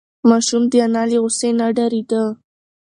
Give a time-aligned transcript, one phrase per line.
[0.29, 2.23] ماشوم د انا له غوسې نه ډارېده.